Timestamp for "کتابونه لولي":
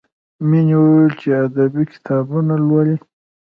1.93-2.97